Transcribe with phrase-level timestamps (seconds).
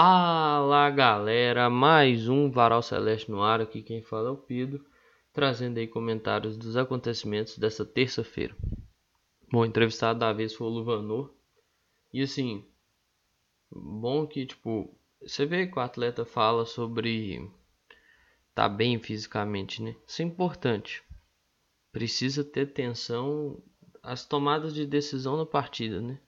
[0.00, 4.86] Fala galera, mais um Varal Celeste no ar, aqui quem fala é o Pedro,
[5.32, 8.56] trazendo aí comentários dos acontecimentos dessa terça-feira.
[9.50, 11.34] Bom, entrevistado da vez foi o Luvanor,
[12.12, 12.64] e assim,
[13.68, 17.50] bom que tipo, você vê que o atleta fala sobre
[18.54, 19.96] tá bem fisicamente, né?
[20.06, 21.02] Isso é importante.
[21.90, 23.60] Precisa ter atenção
[24.00, 26.20] às tomadas de decisão na partida, né?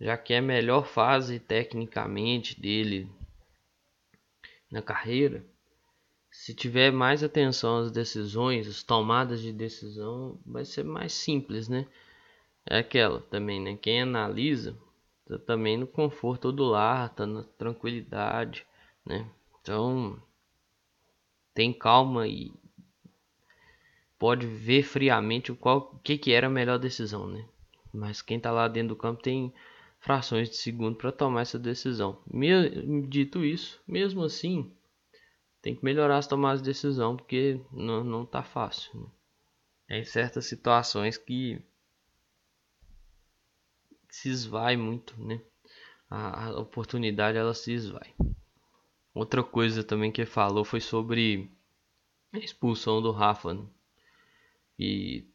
[0.00, 3.06] Já que é a melhor fase tecnicamente dele
[4.70, 5.44] na carreira,
[6.30, 11.86] se tiver mais atenção às decisões, às tomadas de decisão, vai ser mais simples, né?
[12.64, 13.76] É aquela também, né?
[13.76, 14.76] Quem analisa
[15.26, 18.66] tá também no conforto do lar, tá na tranquilidade,
[19.04, 19.28] né?
[19.60, 20.20] Então,
[21.52, 22.52] tem calma e
[24.18, 27.44] pode ver friamente qual que que era a melhor decisão, né?
[27.92, 29.52] Mas quem tá lá dentro do campo tem
[30.00, 32.22] frações de segundo para tomar essa decisão.
[32.26, 34.74] Me, dito isso, mesmo assim,
[35.62, 38.98] tem que melhorar as tomadas de decisão porque não, não tá fácil.
[38.98, 39.06] Né?
[39.88, 41.62] É em certas situações que
[44.08, 45.40] se esvai muito, né?
[46.08, 48.14] A, a oportunidade ela se esvai.
[49.14, 51.50] Outra coisa também que falou foi sobre
[52.32, 53.54] a expulsão do Rafa.
[53.54, 53.66] Né?
[54.78, 55.28] E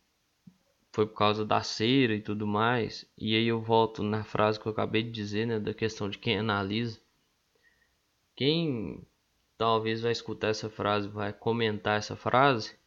[0.95, 3.05] foi por causa da cera e tudo mais.
[3.17, 6.17] E aí eu volto na frase que eu acabei de dizer, né, da questão de
[6.17, 7.01] quem analisa.
[8.33, 9.05] Quem
[9.57, 12.77] talvez vai escutar essa frase, vai comentar essa frase,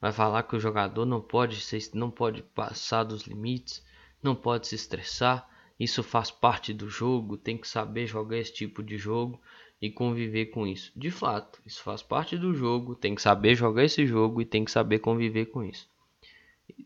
[0.00, 3.84] vai falar que o jogador não pode ser, não pode passar dos limites,
[4.22, 5.46] não pode se estressar.
[5.78, 9.38] Isso faz parte do jogo, tem que saber jogar esse tipo de jogo
[9.78, 10.90] e conviver com isso.
[10.96, 14.64] De fato, isso faz parte do jogo, tem que saber jogar esse jogo e tem
[14.64, 15.86] que saber conviver com isso.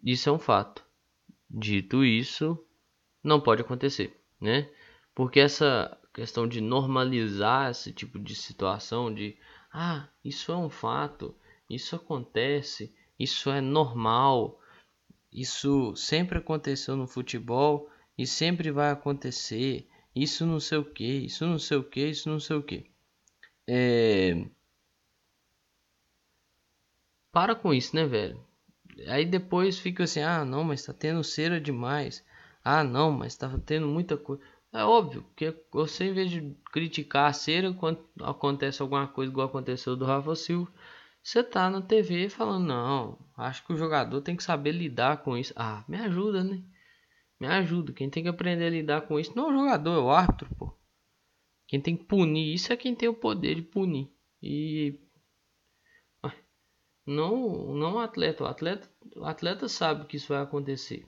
[0.02, 0.84] Isso é um fato.
[1.50, 2.58] Dito isso,
[3.22, 4.70] não pode acontecer, né?
[5.14, 9.36] Porque essa questão de normalizar esse tipo de situação de
[9.72, 11.34] ah, isso é um fato,
[11.68, 14.60] isso acontece, isso é normal,
[15.32, 21.46] isso sempre aconteceu no futebol e sempre vai acontecer, isso não sei o que, isso
[21.46, 22.90] não sei o que, isso não sei o que.
[23.66, 24.46] É...
[27.30, 28.44] Para com isso, né, velho?
[29.08, 32.24] Aí depois fica assim, ah não, mas tá tendo cera demais.
[32.64, 34.42] Ah não, mas tá tendo muita coisa.
[34.72, 39.46] É óbvio, porque você em vez de criticar a cera quando acontece alguma coisa igual
[39.48, 40.72] aconteceu do Rafa Silva,
[41.22, 45.36] você tá na TV falando, não, acho que o jogador tem que saber lidar com
[45.36, 45.52] isso.
[45.56, 46.62] Ah, me ajuda, né?
[47.38, 47.92] Me ajuda.
[47.92, 50.48] Quem tem que aprender a lidar com isso não é o jogador, é o árbitro,
[50.56, 50.72] pô.
[51.66, 54.10] Quem tem que punir isso é quem tem o poder de punir.
[54.42, 54.98] E
[57.06, 58.44] não, não atleta.
[58.44, 61.04] O atleta, o atleta sabe que isso vai acontecer.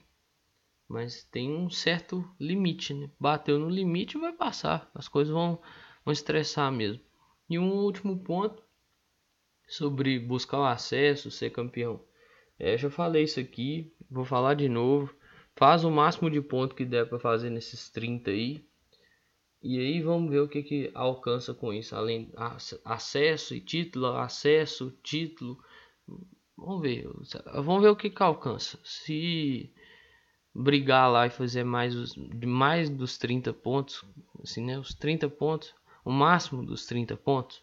[0.89, 3.11] Mas tem um certo limite, né?
[3.19, 4.91] Bateu no limite vai passar.
[4.95, 5.61] As coisas vão,
[6.05, 7.03] vão estressar mesmo.
[7.49, 8.63] E um último ponto
[9.67, 12.05] sobre buscar o acesso, ser campeão.
[12.59, 15.15] É, já falei isso aqui, vou falar de novo.
[15.57, 18.65] Faz o máximo de ponto que der para fazer nesses 30 aí.
[19.63, 21.97] E aí vamos ver o que, que alcança com isso.
[21.97, 22.31] Além
[22.85, 25.59] acesso e título, acesso, título
[26.57, 27.09] Vamos ver.
[27.55, 28.79] Vamos ver o que, que alcança.
[28.85, 29.73] Se
[30.55, 34.05] brigar lá e fazer mais, os, mais dos 30 pontos,
[34.43, 34.79] assim, né?
[34.79, 37.63] Os 30 pontos, o máximo dos 30 pontos.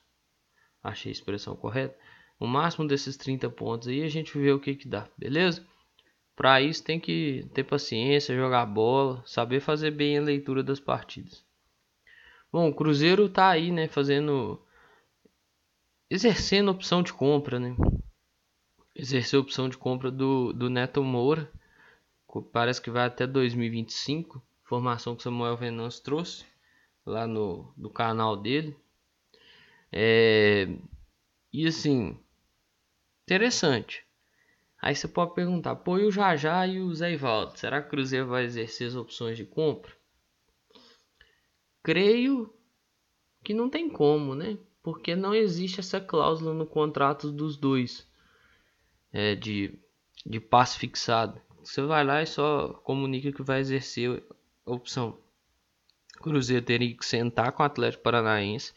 [0.84, 1.98] Achei a expressão correta.
[2.40, 5.66] O máximo desses 30 pontos aí a gente vê o que que dá, beleza?
[6.36, 11.46] Para isso tem que ter paciência, jogar bola, saber fazer bem a leitura das partidas.
[12.52, 14.60] Bom, o Cruzeiro tá aí, né, fazendo
[16.10, 17.76] exercendo opção de compra, né?
[18.96, 21.52] Exercer a opção de compra do, do Neto Moura.
[22.52, 24.42] Parece que vai até 2025.
[24.64, 26.46] Informação que Samuel Venâncio trouxe
[27.06, 28.76] lá no, no canal dele.
[29.92, 30.68] É,
[31.52, 32.18] e assim,
[33.24, 34.06] interessante.
[34.82, 37.58] Aí você pode perguntar, pô, e o Jajá e o Zé Ivaldo?
[37.58, 39.92] Será que o Cruzeiro vai exercer as opções de compra?
[41.84, 42.52] Creio
[43.44, 44.58] que não tem como, né?
[44.82, 48.11] Porque não existe essa cláusula no contrato dos dois
[49.14, 49.78] é, de,
[50.26, 51.42] de passe fixado.
[51.64, 54.24] Você vai lá e só comunica que vai exercer
[54.66, 55.18] a opção.
[56.20, 58.74] O Cruzeiro teria que sentar com o Atlético Paranaense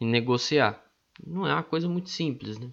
[0.00, 0.82] e negociar.
[1.24, 2.70] Não é uma coisa muito simples, né?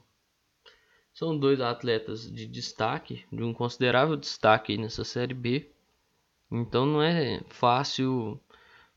[1.14, 5.70] São dois atletas de destaque, de um considerável destaque nessa Série B.
[6.52, 8.40] Então não é fácil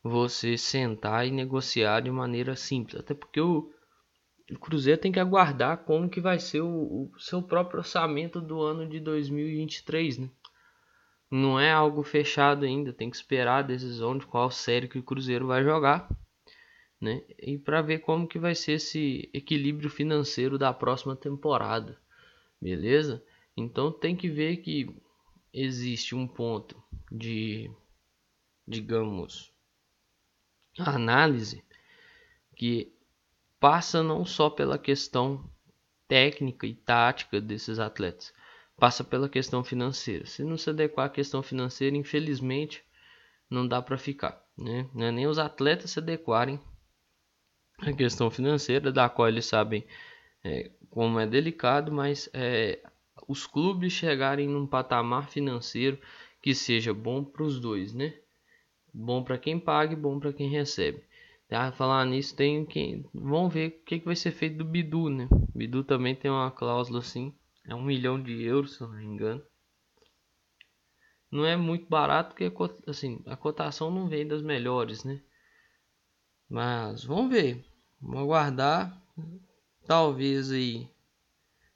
[0.03, 2.99] você sentar e negociar de maneira simples.
[3.01, 3.71] Até porque o,
[4.50, 8.60] o Cruzeiro tem que aguardar como que vai ser o, o, seu próprio orçamento do
[8.62, 10.31] ano de 2023, né?
[11.28, 15.02] Não é algo fechado ainda, tem que esperar a decisão de qual série que o
[15.02, 16.08] Cruzeiro vai jogar.
[17.00, 17.22] né?
[17.40, 21.98] E para ver como que vai ser esse equilíbrio financeiro da próxima temporada,
[22.62, 23.25] beleza?
[23.56, 24.94] Então tem que ver que
[25.52, 27.69] existe um ponto de,
[28.69, 29.52] digamos,
[30.78, 31.64] análise
[32.54, 32.95] que
[33.58, 35.49] passa não só pela questão
[36.08, 38.32] técnica e tática desses atletas,
[38.76, 40.26] passa pela questão financeira.
[40.26, 42.85] Se não se adequar à questão financeira, infelizmente,
[43.50, 44.41] não dá para ficar.
[44.56, 44.88] Né?
[44.97, 46.61] É nem os atletas se adequarem
[47.79, 49.85] à questão financeira, da qual eles sabem
[50.44, 52.81] é, como é delicado, mas é,
[53.26, 55.99] os clubes chegarem num patamar financeiro
[56.41, 58.14] que seja bom para os dois, né?
[58.93, 61.03] Bom para quem paga e bom para quem recebe.
[61.50, 63.08] Ah, falar nisso, tem quem.
[63.14, 65.28] Vamos ver o que, que vai ser feito do Bidu, né?
[65.54, 67.34] Bidu também tem uma cláusula assim.
[67.64, 69.43] É um milhão de euros, se eu não me engano.
[71.31, 72.52] Não é muito barato, porque
[72.87, 75.22] assim, a cotação não vem das melhores, né?
[76.48, 77.64] Mas vamos ver.
[78.00, 79.02] Vamos aguardar.
[79.87, 80.88] Talvez aí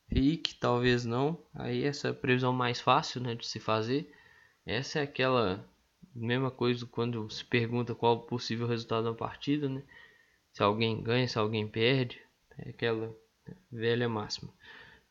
[0.08, 1.38] fique, talvez não.
[1.54, 4.12] Aí essa é a previsão mais fácil né, de se fazer.
[4.66, 5.64] Essa é aquela
[6.14, 9.82] mesma coisa quando se pergunta qual o possível resultado da partida, né?
[10.52, 12.20] Se alguém ganha, se alguém perde,
[12.58, 13.14] é aquela
[13.70, 14.52] velha máxima.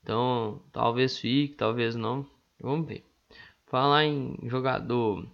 [0.02, 2.26] Então, talvez fique, talvez não.
[2.60, 3.06] Vamos ver.
[3.68, 5.26] Falar em jogador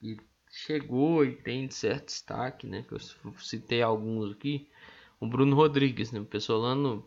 [0.00, 0.18] que
[0.50, 2.84] chegou e tem certo destaque, né?
[2.88, 3.00] Que eu
[3.38, 4.68] citei alguns aqui.
[5.20, 6.20] O Bruno Rodrigues, né?
[6.20, 7.06] O Pessolano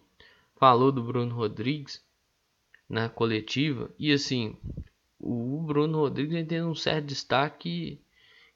[0.56, 2.04] falou do Bruno Rodrigues
[2.88, 4.56] na coletiva e assim
[5.20, 8.00] o Bruno Rodrigues tem um certo destaque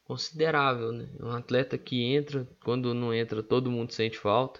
[0.06, 1.08] considerável, né?
[1.20, 4.60] Um atleta que entra, quando não entra, todo mundo sente falta.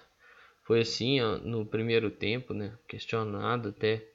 [0.64, 2.72] Foi assim ó, no primeiro tempo, né?
[2.86, 4.06] Questionado até,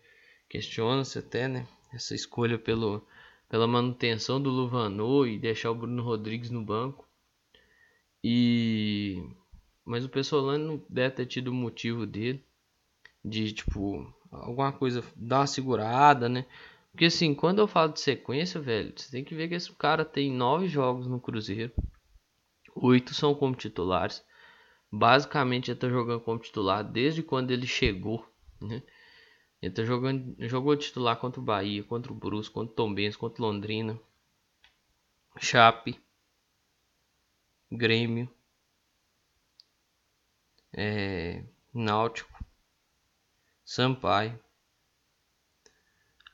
[0.50, 1.68] questiona-se até, né?
[1.94, 3.06] Essa escolha pelo,
[3.50, 7.06] pela manutenção do Luvanô e deixar o Bruno Rodrigues no banco.
[8.24, 9.22] E
[9.86, 12.44] mas o Pessolano não deve ter tido motivo dele
[13.24, 16.46] de tipo alguma coisa dar uma segurada, né?
[16.96, 20.06] Porque assim, quando eu falo de sequência, velho, você tem que ver que esse cara
[20.06, 21.74] tem nove jogos no Cruzeiro.
[22.74, 24.24] Oito são como titulares.
[24.90, 28.26] Basicamente ele tá jogando como titular desde quando ele chegou,
[28.62, 28.82] né?
[29.62, 33.44] Ele tá jogando, jogou titular contra o Bahia, contra o Brusque, contra o Tombense, contra
[33.44, 34.00] o Londrina,
[35.38, 36.00] Chape,
[37.70, 38.34] Grêmio,
[40.72, 41.44] é,
[41.74, 42.42] Náutico,
[43.66, 44.40] Sampaio,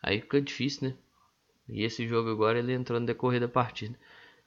[0.02, 0.96] Aí fica difícil, né?
[1.70, 3.98] E esse jogo agora ele entrou no decorrer da partida.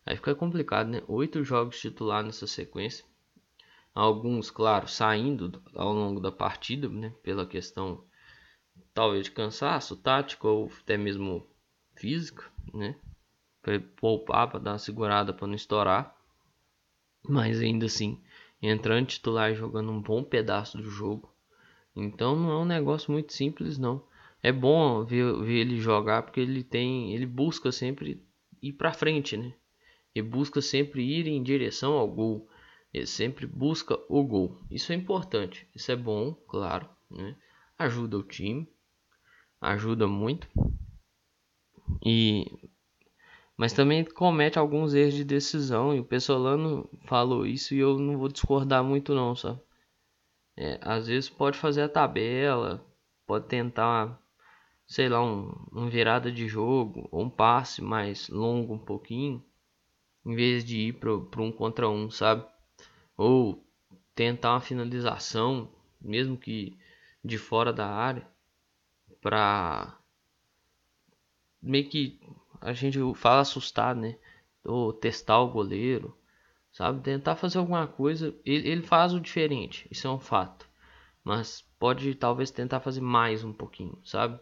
[0.04, 1.02] Aí fica complicado, né?
[1.06, 3.04] Oito jogos titular nessa sequência.
[3.94, 7.14] Alguns, claro, saindo ao longo da partida, né?
[7.22, 8.04] Pela questão
[8.92, 11.46] talvez de cansaço tático ou até mesmo
[11.94, 12.96] físico, né?
[13.62, 16.14] Para poupar, para dar uma segurada para não estourar.
[17.26, 18.20] Mas ainda assim,
[18.60, 21.32] entrando titular e jogando um bom pedaço do jogo.
[21.94, 24.02] Então não é um negócio muito simples, não
[24.44, 28.22] é bom ver, ver ele jogar porque ele tem, ele busca sempre
[28.60, 29.54] ir para frente, né?
[30.14, 32.46] E busca sempre ir em direção ao gol.
[32.92, 34.60] Ele sempre busca o gol.
[34.70, 35.66] Isso é importante.
[35.74, 37.34] Isso é bom, claro, né?
[37.78, 38.68] Ajuda o time,
[39.62, 40.46] ajuda muito.
[42.04, 42.44] E
[43.56, 48.18] mas também comete alguns erros de decisão e o Pessolano falou isso e eu não
[48.18, 49.58] vou discordar muito não, sabe?
[50.54, 52.84] É, às vezes pode fazer a tabela,
[53.26, 54.20] pode tentar
[54.86, 59.42] sei lá, um, um virada de jogo ou um passe mais longo um pouquinho,
[60.24, 62.46] em vez de ir para um contra um, sabe?
[63.16, 63.64] Ou
[64.14, 65.68] tentar uma finalização,
[66.00, 66.76] mesmo que
[67.24, 68.26] de fora da área,
[69.20, 69.98] para
[71.62, 72.20] meio que
[72.60, 74.16] a gente fala assustar, né?
[74.64, 76.16] Ou testar o goleiro,
[76.72, 77.02] sabe?
[77.02, 78.34] Tentar fazer alguma coisa.
[78.44, 80.68] Ele, ele faz o diferente, isso é um fato.
[81.22, 84.38] Mas pode talvez tentar fazer mais um pouquinho, sabe?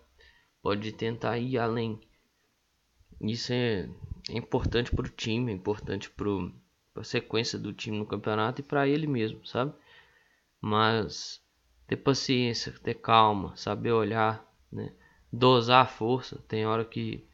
[0.62, 2.00] Pode tentar ir além.
[3.21, 3.88] Isso é,
[4.31, 6.31] é importante para o time, é importante para
[6.97, 9.75] a sequência do time no campeonato e para ele mesmo, sabe?
[10.61, 11.42] Mas
[11.87, 14.92] ter paciência, ter calma, saber olhar, né?
[15.33, 16.38] dosar a força.
[16.47, 17.26] Tem hora que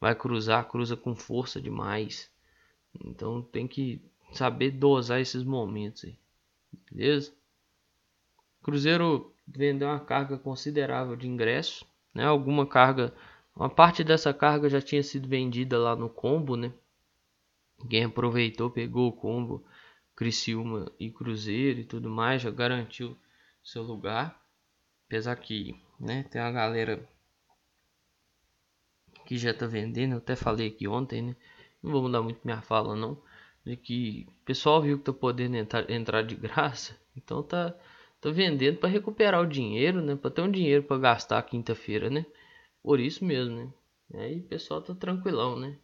[0.00, 2.30] vai cruzar, cruza com força demais.
[3.04, 4.00] Então tem que
[4.32, 6.16] saber dosar esses momentos aí.
[6.90, 7.32] Beleza?
[8.62, 12.24] Cruzeiro vendeu uma carga considerável de ingressos né?
[12.24, 13.14] Alguma carga,
[13.54, 16.72] uma parte dessa carga já tinha sido vendida lá no combo, né?
[17.88, 19.64] Quem aproveitou pegou o combo
[20.16, 23.16] Criciúma e Cruzeiro e tudo mais, já garantiu
[23.62, 24.40] seu lugar.
[25.06, 27.08] Apesar que, né, tem uma galera
[29.24, 31.36] que já tá vendendo, eu até falei aqui ontem, né?
[31.82, 33.22] Não vou mudar muito minha fala não.
[33.64, 37.74] de que o pessoal viu que tá podendo entrar, entrar de graça, então tá,
[38.20, 40.16] tá vendendo para recuperar o dinheiro, né?
[40.16, 42.26] Para ter um dinheiro para gastar quinta-feira, né?
[42.82, 43.72] Por isso mesmo, né?
[44.14, 45.78] Aí o pessoal tá tranquilão, né?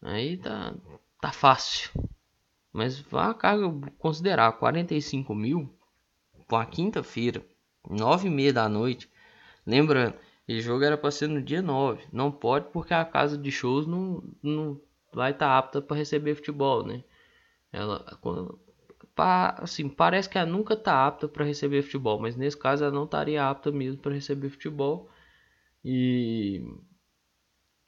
[0.00, 0.74] Aí tá,
[1.20, 1.90] tá fácil.
[2.72, 3.66] Mas vá carga
[3.98, 5.72] considerar 45 mil
[6.48, 7.44] para quinta-feira,
[7.88, 9.10] 9 e meia da noite.
[9.66, 10.16] Lembrando,
[10.48, 12.04] esse jogo era para ser no dia 9.
[12.12, 14.80] Não pode porque a casa de shows não, não
[15.12, 17.04] vai estar tá apta para receber futebol, né?
[17.72, 18.18] Ela
[19.16, 23.04] assim, parece que ela nunca tá apta para receber futebol, mas nesse caso ela não
[23.04, 25.10] estaria apta mesmo para receber futebol.
[25.84, 26.62] E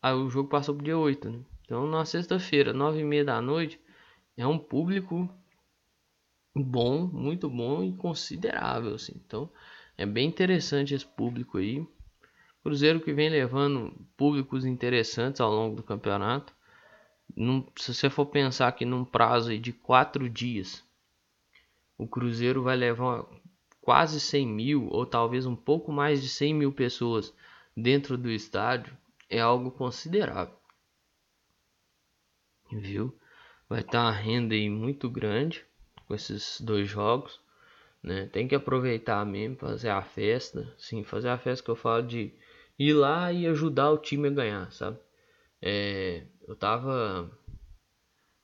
[0.02, 1.40] aí o jogo passou pro dia 8, né?
[1.64, 3.80] Então na sexta-feira, 9 e meia da noite,
[4.36, 5.28] é um público
[6.54, 9.14] bom, muito bom e considerável, assim.
[9.26, 9.50] Então
[9.96, 11.86] é bem interessante esse público aí.
[12.62, 16.54] Cruzeiro que vem levando públicos interessantes ao longo do campeonato.
[17.36, 20.83] Num, se você for pensar que num prazo de quatro dias,
[21.98, 23.24] o Cruzeiro vai levar
[23.80, 27.34] quase 100 mil ou talvez um pouco mais de 100 mil pessoas
[27.76, 28.96] dentro do estádio,
[29.28, 30.56] é algo considerável.
[32.72, 33.16] Viu?
[33.68, 35.64] Vai estar tá uma renda aí muito grande
[36.06, 37.40] com esses dois jogos.
[38.02, 38.26] Né?
[38.26, 40.72] Tem que aproveitar mesmo, fazer a festa.
[40.78, 42.32] Sim, fazer a festa que eu falo de
[42.78, 44.98] ir lá e ajudar o time a ganhar, sabe?
[45.60, 47.30] É, eu tava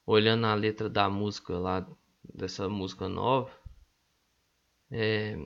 [0.07, 1.87] olhando a letra da música lá,
[2.35, 3.51] dessa música nova.
[4.91, 5.37] É,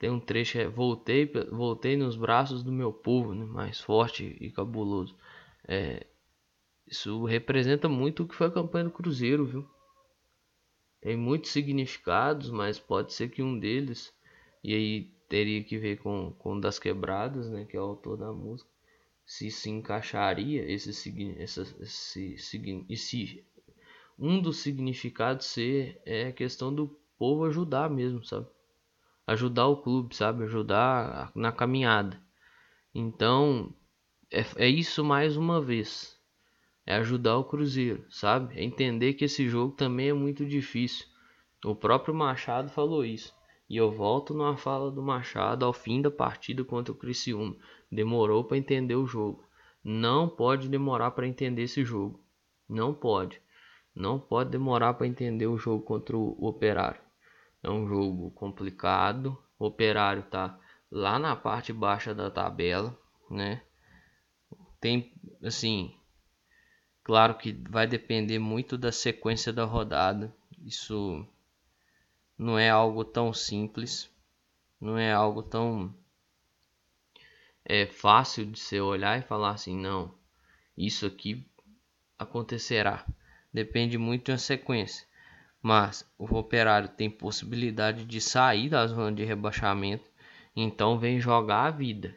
[0.00, 4.50] tem um trecho é voltei voltei nos braços do meu povo né, mais forte e
[4.50, 5.14] cabuloso
[5.68, 6.06] é,
[6.86, 9.68] isso representa muito o que foi a campanha do Cruzeiro viu
[11.02, 14.12] tem muitos significados mas pode ser que um deles
[14.64, 18.32] e aí teria que ver com com das quebradas né que é o autor da
[18.32, 18.70] música
[19.26, 23.44] se se encaixaria esse esse, esse, esse
[24.20, 28.46] um dos significados ser é a questão do povo ajudar mesmo sabe
[29.30, 30.42] ajudar o clube, sabe?
[30.44, 32.20] Ajudar na caminhada.
[32.92, 33.72] Então,
[34.30, 36.18] é, é isso mais uma vez.
[36.84, 38.58] É ajudar o Cruzeiro, sabe?
[38.58, 41.06] É entender que esse jogo também é muito difícil.
[41.64, 43.32] O próprio Machado falou isso.
[43.68, 47.54] E eu volto numa fala do Machado ao fim da partida contra o Criciúma.
[47.92, 49.44] Demorou para entender o jogo.
[49.84, 52.20] Não pode demorar para entender esse jogo.
[52.68, 53.40] Não pode.
[53.94, 57.00] Não pode demorar para entender o jogo contra o Operário.
[57.62, 59.36] É um jogo complicado.
[59.58, 60.58] O Operário tá
[60.90, 62.98] lá na parte baixa da tabela,
[63.30, 63.62] né?
[64.80, 65.94] Tem assim,
[67.04, 70.34] claro que vai depender muito da sequência da rodada.
[70.64, 71.26] Isso
[72.38, 74.10] não é algo tão simples,
[74.80, 75.94] não é algo tão
[77.64, 80.12] é fácil de você olhar e falar assim, não,
[80.76, 81.46] isso aqui
[82.18, 83.06] acontecerá.
[83.52, 85.10] Depende muito da sequência
[85.62, 90.04] mas o Operário tem possibilidade de sair da zona de rebaixamento,
[90.56, 92.14] então vem jogar a vida.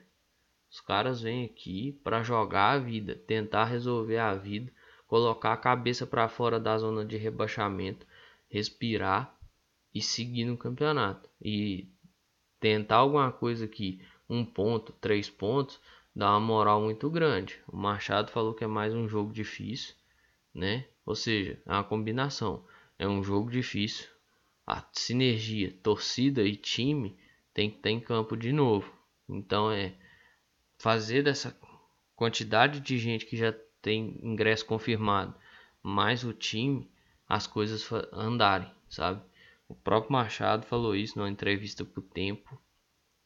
[0.71, 4.71] Os caras vêm aqui para jogar a vida, tentar resolver a vida,
[5.07, 8.07] colocar a cabeça para fora da zona de rebaixamento,
[8.49, 9.37] respirar
[9.93, 11.29] e seguir no campeonato.
[11.39, 11.87] E
[12.59, 15.79] tentar alguma coisa aqui, um ponto, três pontos,
[16.15, 17.59] dá uma moral muito grande.
[17.67, 19.93] O Machado falou que é mais um jogo difícil,
[20.51, 20.85] né?
[21.05, 22.63] Ou seja, é uma combinação
[22.97, 24.07] é um jogo difícil.
[24.65, 27.17] A sinergia, torcida e time
[27.53, 28.91] tem que estar em campo de novo.
[29.27, 29.93] Então é
[30.77, 31.57] fazer dessa
[32.15, 35.35] quantidade de gente que já tem ingresso confirmado,
[35.81, 36.89] mais o time,
[37.27, 39.21] as coisas andarem, sabe?
[39.67, 42.57] O próprio Machado falou isso numa entrevista pro Tempo.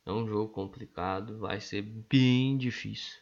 [0.05, 3.19] É um jogo complicado, vai ser bem difícil.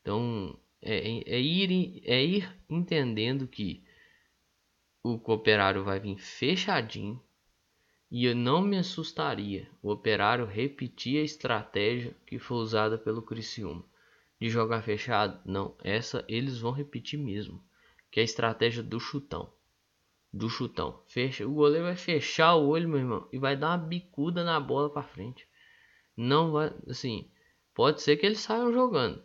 [0.00, 3.83] Então é, é, ir, é ir entendendo que
[5.04, 7.22] o operário vai vir fechadinho
[8.10, 13.84] e eu não me assustaria o operário repetir a estratégia que foi usada pelo Criciúma
[14.40, 15.38] de jogar fechado.
[15.44, 17.62] Não, essa eles vão repetir mesmo,
[18.10, 19.52] que é a estratégia do chutão.
[20.32, 21.02] Do chutão.
[21.06, 24.58] Fecha, o goleiro vai fechar o olho, meu irmão, e vai dar uma bicuda na
[24.58, 25.46] bola para frente.
[26.16, 27.30] Não vai, assim,
[27.74, 29.22] pode ser que eles saiam jogando,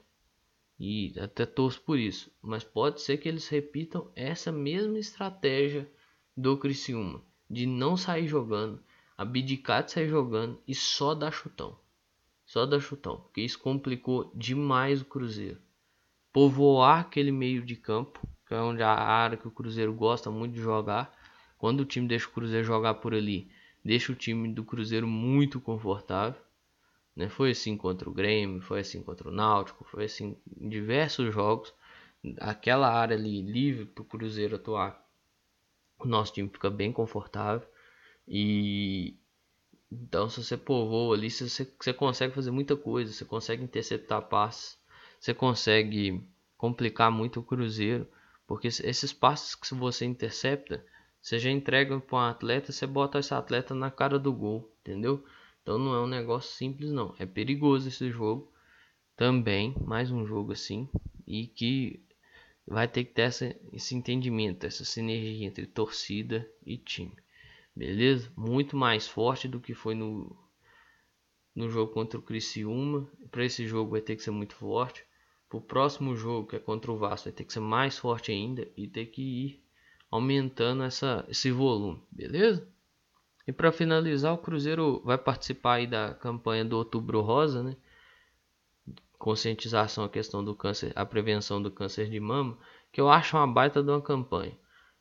[0.80, 2.32] e até torço por isso.
[2.42, 5.90] Mas pode ser que eles repitam essa mesma estratégia
[6.36, 8.80] do Criciúma de não sair jogando,
[9.18, 11.78] abdicar de sair jogando e só dar chutão.
[12.46, 15.60] Só dar chutão, porque isso complicou demais o Cruzeiro.
[16.32, 20.54] Povoar aquele meio de campo, que é onde a área que o Cruzeiro gosta muito
[20.54, 21.16] de jogar.
[21.58, 23.52] Quando o time deixa o Cruzeiro jogar por ali,
[23.84, 26.40] deixa o time do Cruzeiro muito confortável.
[27.20, 27.28] Né?
[27.28, 31.74] Foi assim contra o Grêmio, foi assim contra o Náutico, foi assim em diversos jogos.
[32.40, 35.06] aquela área ali livre para o Cruzeiro atuar,
[36.00, 37.68] o nosso time fica bem confortável.
[38.26, 39.18] E
[39.92, 43.12] então, se você povoa ali, você, você consegue fazer muita coisa.
[43.12, 44.78] Você consegue interceptar passes,
[45.20, 46.26] você consegue
[46.58, 48.08] complicar muito o Cruzeiro,
[48.48, 50.86] porque esses passes que você intercepta,
[51.22, 55.22] você já entrega para um atleta, você bota esse atleta na cara do gol, entendeu?
[55.62, 58.52] Então não é um negócio simples não, é perigoso esse jogo
[59.16, 60.88] também, mais um jogo assim,
[61.28, 62.02] e que
[62.66, 67.16] vai ter que ter essa, esse entendimento, essa sinergia entre torcida e time.
[67.76, 68.32] Beleza?
[68.36, 70.36] Muito mais forte do que foi no,
[71.56, 73.10] no jogo contra o Criciúma.
[73.32, 75.04] Para esse jogo vai ter que ser muito forte.
[75.50, 78.32] Para o próximo jogo, que é contra o Vasco, vai ter que ser mais forte
[78.32, 79.64] ainda e ter que ir
[80.12, 82.68] aumentando essa, esse volume, beleza?
[83.48, 87.76] E para finalizar, o Cruzeiro vai participar aí da campanha do Outubro Rosa, né?
[89.18, 92.58] Conscientização a questão do câncer, a prevenção do câncer de mama,
[92.92, 94.58] que eu acho uma baita de uma campanha.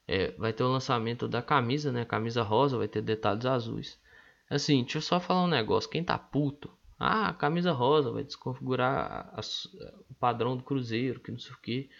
[0.07, 2.05] É, vai ter o lançamento da camisa, né?
[2.05, 4.01] Camisa rosa, vai ter detalhes azuis.
[4.49, 5.91] Assim, deixa eu só falar um negócio.
[5.91, 9.43] Quem tá puto, ah, camisa rosa vai desconfigurar a, a,
[10.11, 11.91] o padrão do Cruzeiro, que não sei o que.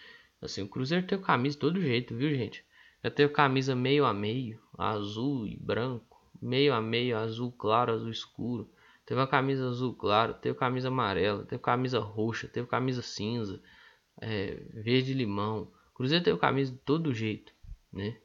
[0.41, 2.65] Assim, o Cruzeiro tem camisa de todo jeito, viu, gente?
[3.03, 6.08] Eu tenho camisa meio a meio, azul e branco,
[6.41, 8.71] meio a meio, azul claro, azul escuro.
[9.05, 13.63] Teve uma camisa azul claro, teve camisa amarela, teve camisa roxa, teve camisa cinza,
[14.21, 15.73] é, verde limão.
[15.95, 17.53] Cruzeiro teve camisa de todo jeito,
[17.93, 18.19] né?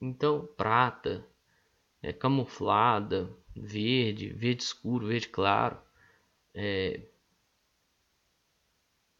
[0.00, 1.26] Então, prata,
[2.02, 5.78] é, camuflada, verde, verde escuro, verde claro.
[6.54, 7.02] É,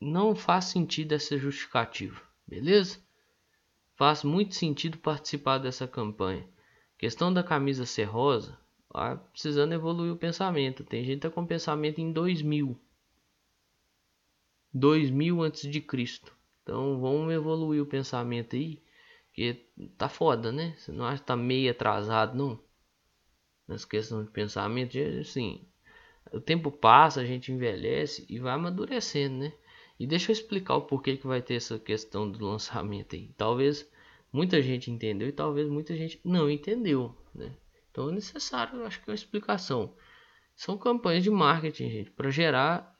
[0.01, 2.99] não faz sentido essa justificativa, beleza?
[3.97, 6.49] Faz muito sentido participar dessa campanha.
[7.05, 8.59] Questão da camisa ser rosa,
[8.91, 10.83] tá precisando evoluir o pensamento.
[10.83, 12.81] Tem gente que tá com pensamento em 2000.
[14.73, 16.35] 2000 antes de Cristo.
[16.63, 18.83] Então vamos evoluir o pensamento aí,
[19.35, 19.53] que
[19.99, 20.75] tá foda, né?
[20.79, 22.59] Você não acha que tá meio atrasado, não?
[23.69, 25.61] nessa questão de pensamento, assim,
[26.33, 29.53] o tempo passa, a gente envelhece e vai amadurecendo, né?
[30.01, 33.29] E deixa eu explicar o porquê que vai ter essa questão do lançamento aí.
[33.37, 33.87] Talvez
[34.35, 37.55] muita gente entendeu e talvez muita gente não entendeu, né?
[37.89, 39.95] Então é necessário, eu acho que uma explicação.
[40.57, 42.99] São campanhas de marketing, gente, para gerar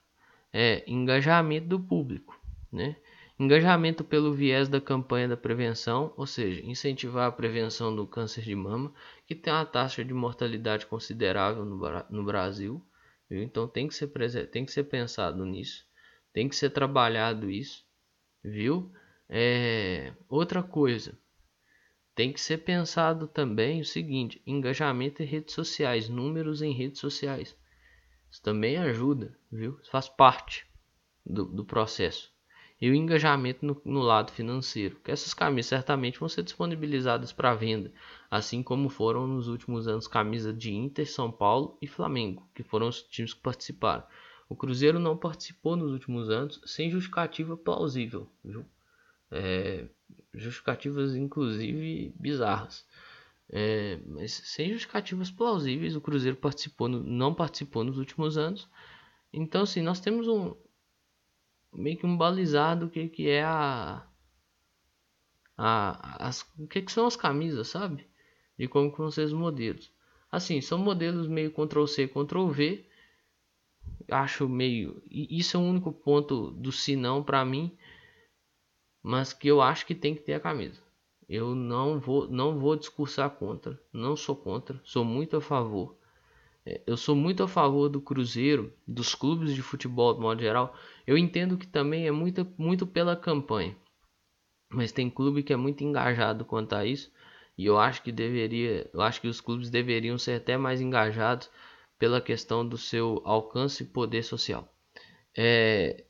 [0.53, 2.39] é, engajamento do público,
[2.71, 2.95] né?
[3.37, 8.55] Engajamento pelo viés da campanha da prevenção, ou seja, incentivar a prevenção do câncer de
[8.55, 8.93] mama,
[9.27, 11.77] que tem uma taxa de mortalidade considerável no,
[12.09, 12.81] no Brasil.
[13.29, 13.43] Viu?
[13.43, 14.07] Então tem que, ser,
[14.47, 15.83] tem que ser pensado nisso,
[16.31, 17.83] tem que ser trabalhado isso,
[18.41, 18.89] viu?
[19.27, 21.17] É, outra coisa,
[22.15, 27.55] tem que ser pensado também o seguinte: engajamento em redes sociais, números em redes sociais.
[28.31, 29.77] Isso também ajuda, viu?
[29.81, 30.65] Isso faz parte
[31.25, 32.33] do, do processo
[32.79, 37.55] e o engajamento no, no, lado financeiro, que essas camisas certamente vão ser disponibilizadas para
[37.55, 37.91] venda,
[38.29, 42.87] assim como foram nos últimos anos camisas de Inter, São Paulo e Flamengo, que foram
[42.87, 44.03] os times que participaram.
[44.49, 48.65] O Cruzeiro não participou nos últimos anos sem justificativa plausível, viu?
[49.31, 49.87] É,
[50.33, 52.85] justificativas inclusive bizarras.
[53.49, 58.67] É, mas sem justificativas plausíveis, o Cruzeiro participou no, não participou nos últimos anos.
[59.31, 60.55] Então, assim, nós temos um,
[61.73, 64.05] meio que um balizado que que é a,
[65.57, 68.07] a as, o que que são as camisas, sabe?
[68.57, 69.91] De como que vão ser os modelos.
[70.31, 72.85] Assim, são modelos meio Ctrl C, Ctrl V.
[74.09, 77.75] Acho meio isso é o único ponto do sinão para mim,
[79.05, 80.81] mas que eu acho que tem que ter a camisa.
[81.29, 85.95] Eu não vou não vou discursar contra, não sou contra, sou muito a favor.
[86.65, 90.75] É, eu sou muito a favor do Cruzeiro, dos clubes de futebol de modo geral.
[91.05, 93.75] Eu entendo que também é muito, muito pela campanha.
[94.71, 97.11] Mas tem clube que é muito engajado quanto a isso.
[97.55, 101.49] E eu acho que deveria, eu acho que os clubes deveriam ser até mais engajados
[101.99, 104.67] pela questão do seu alcance e poder social.
[105.37, 106.05] É,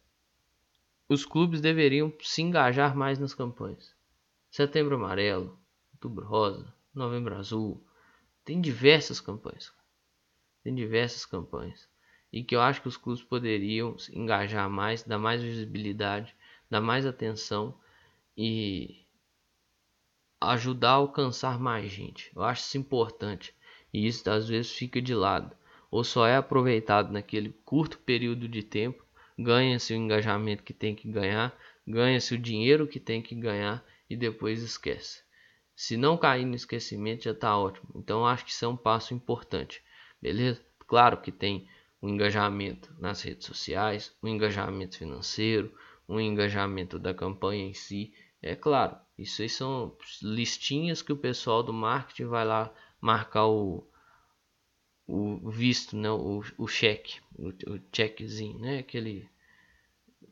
[1.07, 3.95] os clubes deveriam se engajar mais nas campanhas.
[4.49, 5.59] Setembro Amarelo,
[5.93, 7.85] Outubro Rosa, Novembro Azul,
[8.43, 9.71] tem diversas campanhas.
[10.63, 11.87] Tem diversas campanhas.
[12.31, 16.35] E que eu acho que os clubes poderiam engajar mais, dar mais visibilidade,
[16.69, 17.77] dar mais atenção
[18.35, 19.05] e
[20.41, 22.31] ajudar a alcançar mais gente.
[22.35, 23.53] Eu acho isso importante.
[23.93, 25.55] E isso às vezes fica de lado.
[25.91, 29.04] Ou só é aproveitado naquele curto período de tempo,
[29.37, 34.15] ganha-se o engajamento que tem que ganhar, ganha-se o dinheiro que tem que ganhar e
[34.15, 35.23] depois esquece.
[35.75, 37.89] Se não cair no esquecimento já está ótimo.
[37.95, 39.83] Então acho que isso é um passo importante.
[40.21, 40.65] Beleza?
[40.87, 41.67] Claro que tem
[42.01, 45.73] o engajamento nas redes sociais, o engajamento financeiro,
[46.07, 48.13] um engajamento da campanha em si.
[48.41, 53.87] É claro, isso aí são listinhas que o pessoal do marketing vai lá marcar o,
[55.07, 56.09] o visto, né?
[56.09, 58.79] o, o cheque, o, o checkzinho, né?
[58.79, 59.29] aquele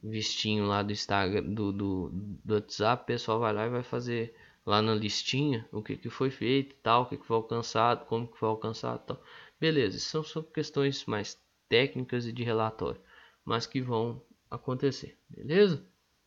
[0.01, 4.35] vistinho lá do Instagram, do, do, do WhatsApp, o pessoal vai lá e vai fazer
[4.65, 8.27] lá na listinha o que, que foi feito tal, o que, que foi alcançado, como
[8.27, 9.23] que foi alcançado tal.
[9.59, 12.99] Beleza, são só questões mais técnicas e de relatório,
[13.45, 15.85] mas que vão acontecer, beleza?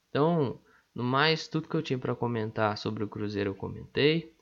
[0.09, 0.61] Então,
[0.95, 4.35] no mais, tudo que eu tinha para comentar sobre o Cruzeiro eu comentei.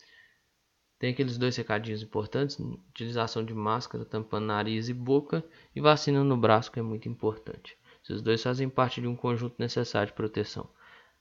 [1.04, 5.44] Tem aqueles dois recadinhos importantes: utilização de máscara, tampando nariz e boca,
[5.76, 7.76] e vacina no braço, que é muito importante.
[8.02, 10.66] Esses dois fazem parte de um conjunto necessário de proteção.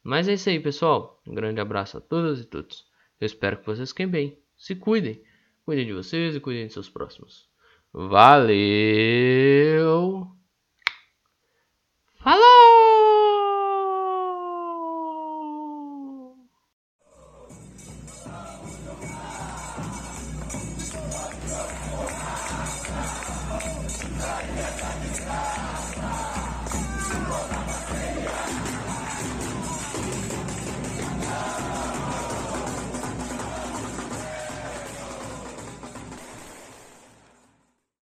[0.02, 1.22] Mas é isso aí, pessoal.
[1.28, 2.86] Um grande abraço a todas e todos.
[3.19, 4.39] Eu espero que vocês fiquem bem.
[4.56, 5.22] Se cuidem.
[5.65, 7.50] Cuidem de vocês e cuidem de seus próximos.
[7.91, 8.54] Valeu!